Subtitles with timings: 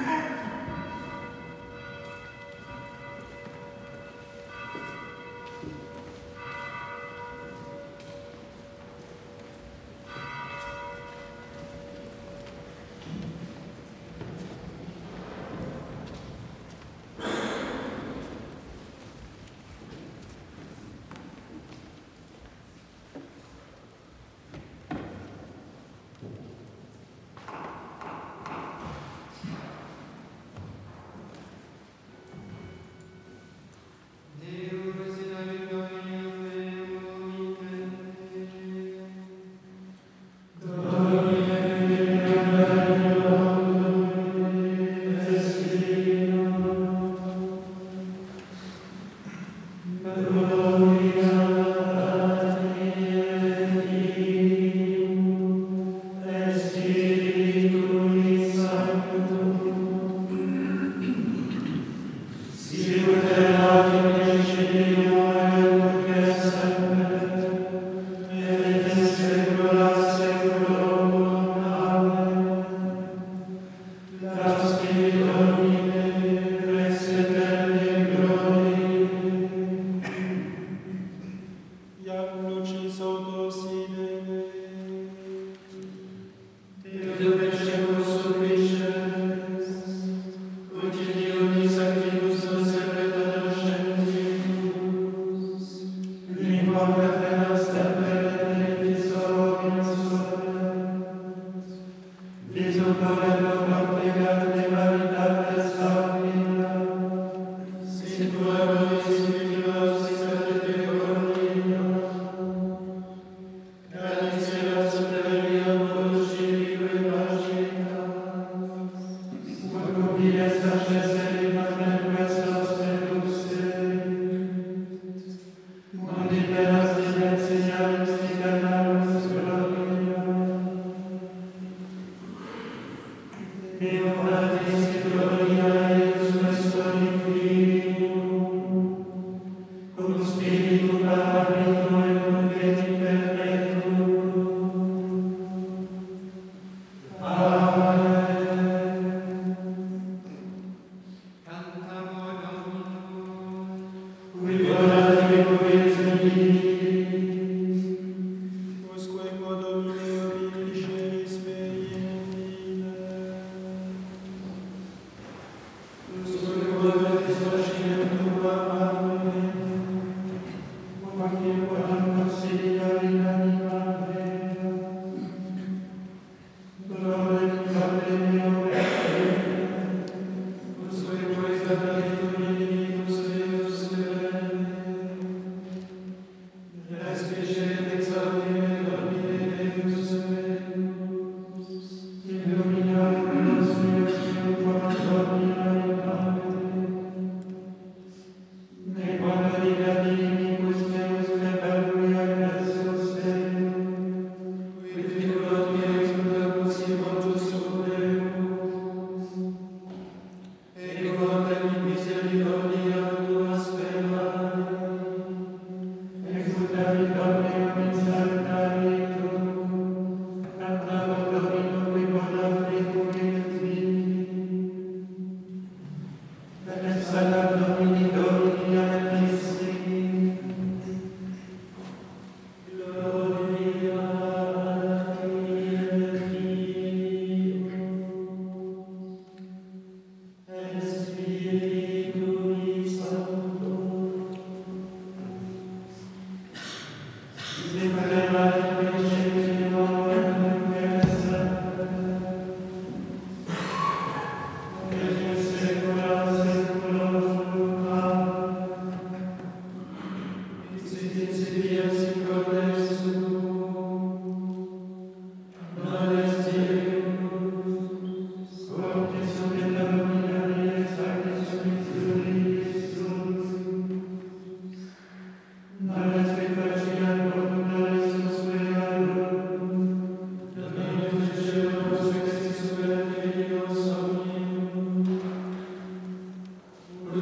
[0.00, 0.29] Amen.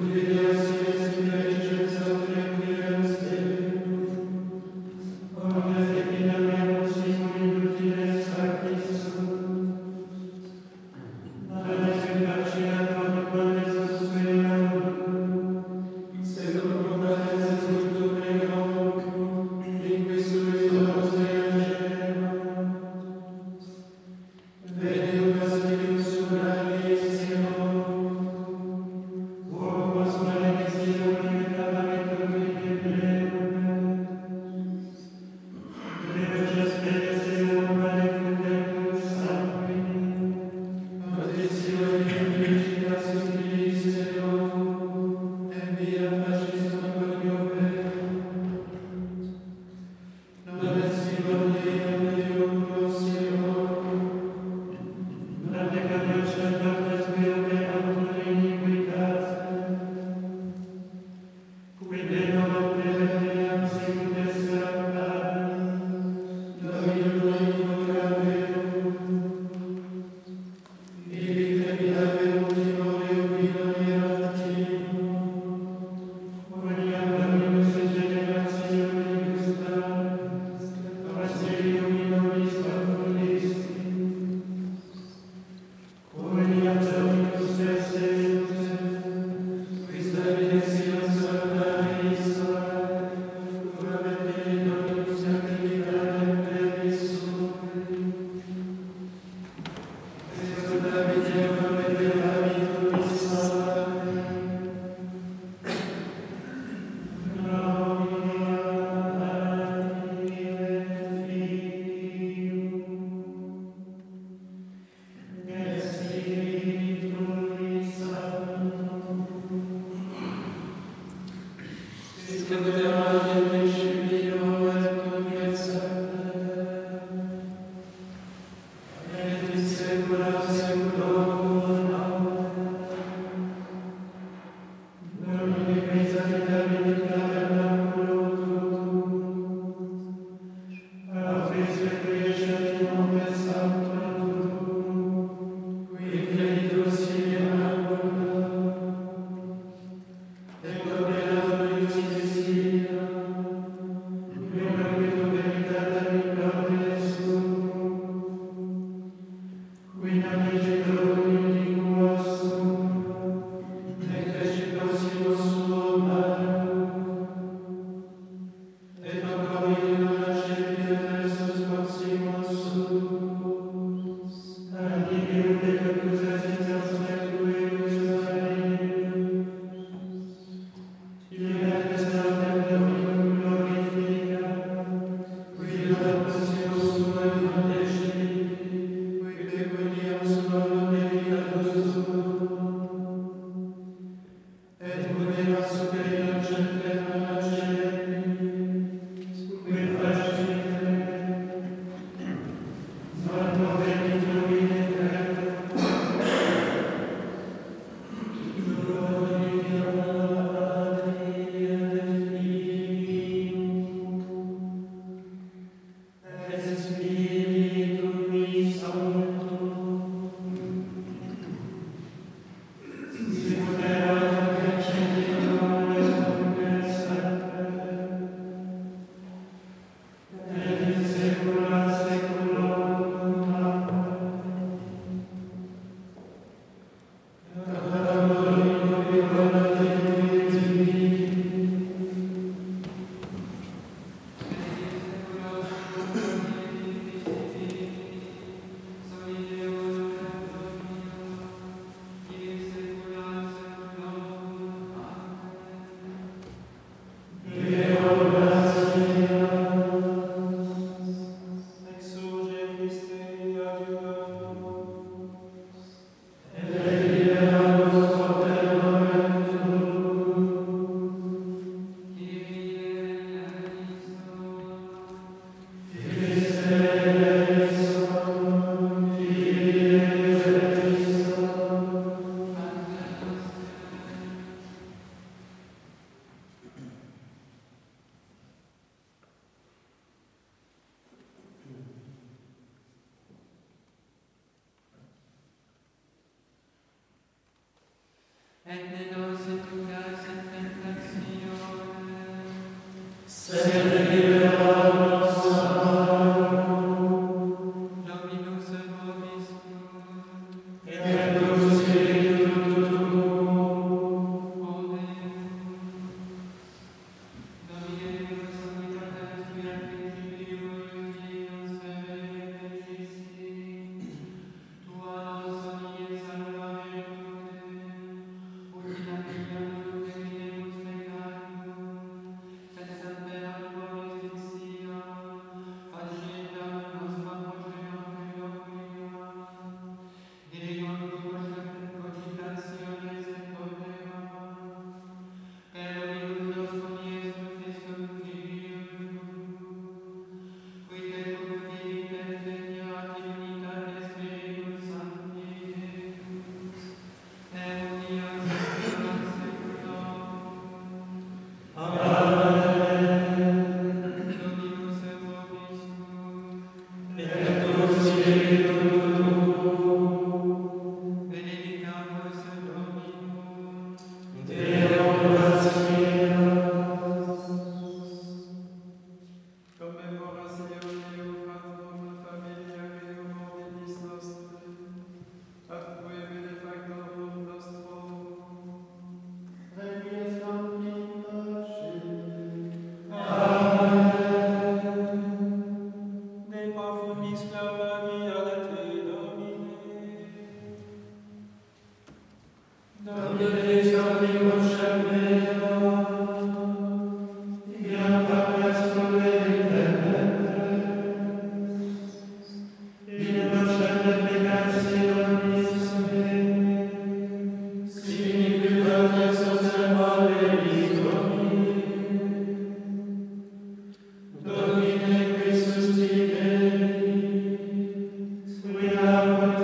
[0.00, 0.37] Amen.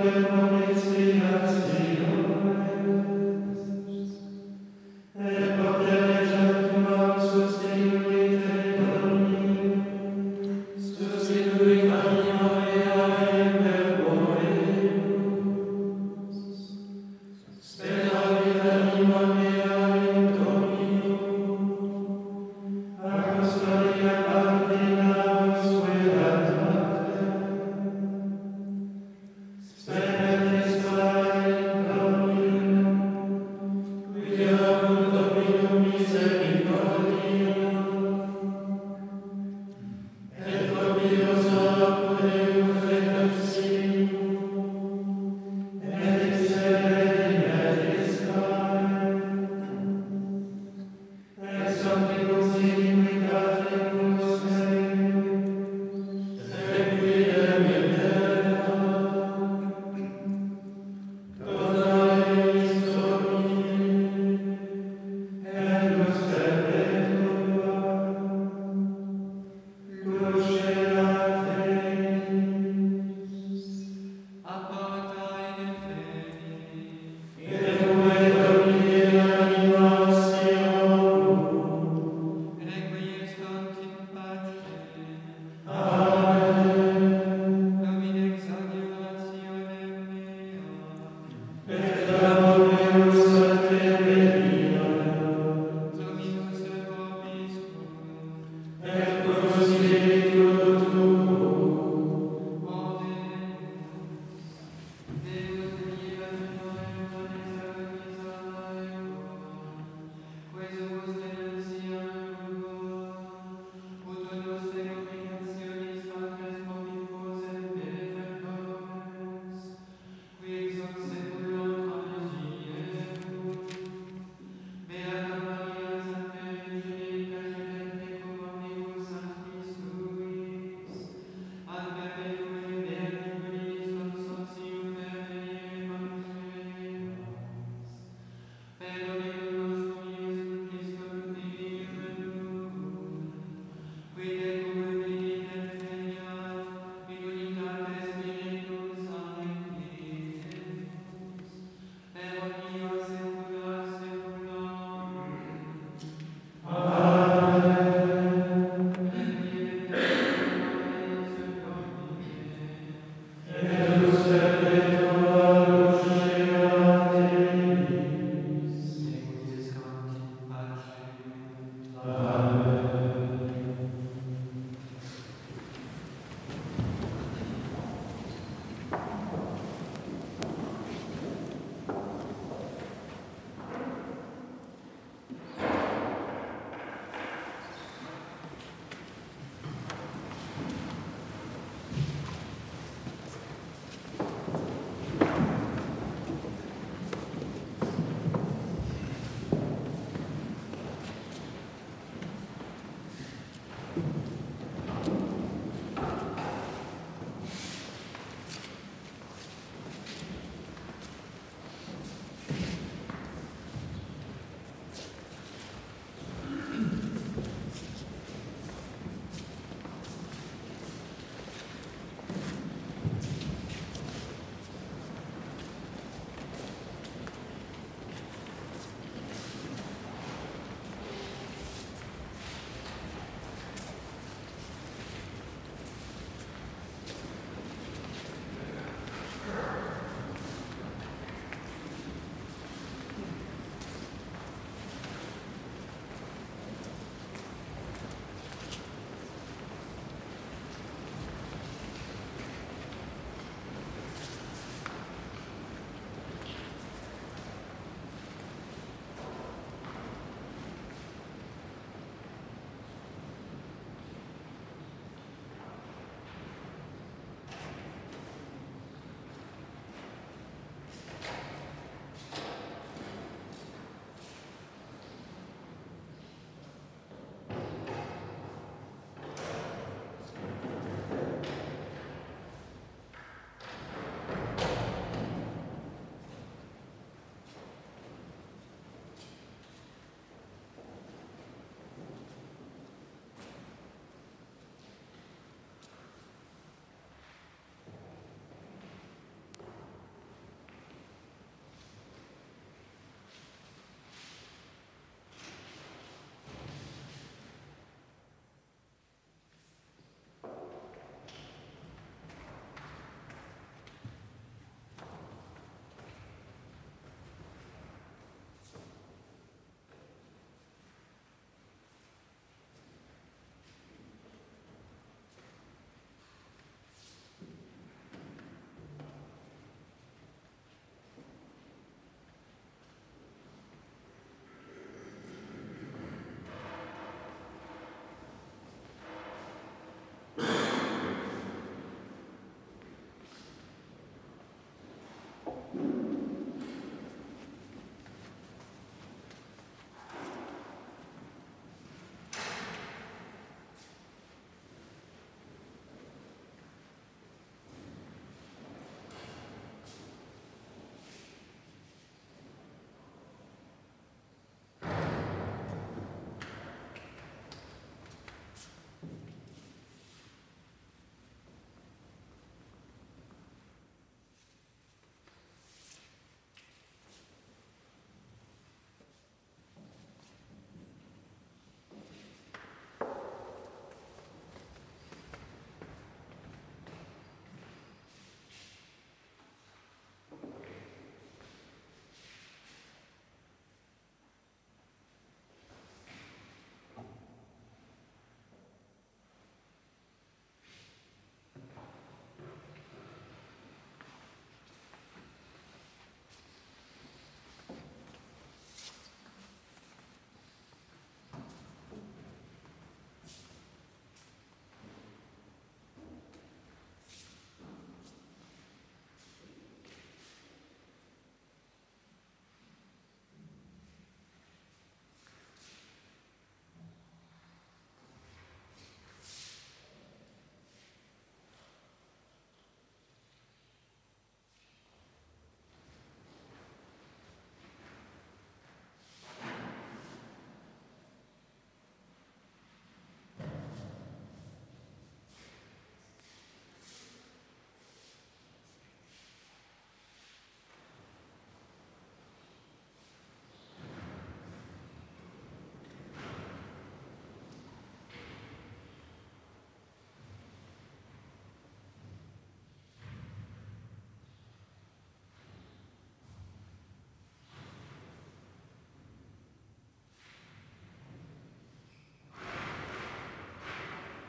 [0.06, 0.74] Amen.